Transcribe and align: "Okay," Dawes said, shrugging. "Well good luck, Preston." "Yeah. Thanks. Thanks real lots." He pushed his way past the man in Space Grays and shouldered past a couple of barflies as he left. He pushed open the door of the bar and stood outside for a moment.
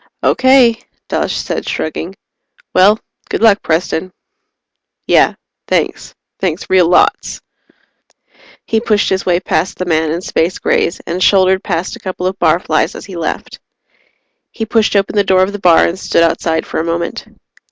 "Okay," 0.23 0.79
Dawes 1.09 1.31
said, 1.35 1.69
shrugging. 1.69 2.15
"Well 2.73 2.99
good 3.29 3.43
luck, 3.43 3.61
Preston." 3.61 4.11
"Yeah. 5.05 5.35
Thanks. 5.67 6.15
Thanks 6.39 6.67
real 6.71 6.87
lots." 6.89 7.39
He 8.65 8.79
pushed 8.79 9.09
his 9.09 9.27
way 9.27 9.39
past 9.39 9.77
the 9.77 9.85
man 9.85 10.09
in 10.11 10.21
Space 10.21 10.57
Grays 10.57 11.01
and 11.05 11.21
shouldered 11.21 11.63
past 11.63 11.95
a 11.95 11.99
couple 11.99 12.25
of 12.25 12.39
barflies 12.39 12.95
as 12.95 13.05
he 13.05 13.15
left. 13.15 13.59
He 14.51 14.65
pushed 14.65 14.95
open 14.95 15.15
the 15.15 15.23
door 15.23 15.43
of 15.43 15.51
the 15.51 15.59
bar 15.59 15.85
and 15.85 15.99
stood 15.99 16.23
outside 16.23 16.65
for 16.65 16.79
a 16.79 16.83
moment. 16.83 17.27